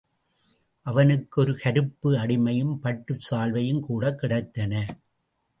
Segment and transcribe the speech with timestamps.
[0.85, 4.73] அவனுக்கு ஒரு கருப்பு அடிமையும் பட்டுச் சால்வையும் கூடக் கிடைத்தன.